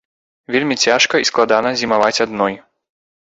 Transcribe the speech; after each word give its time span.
Вельмі 0.53 0.75
цяжка 0.85 1.15
і 1.23 1.27
складана 1.31 1.73
зімаваць 1.81 2.23
адной. 2.25 2.53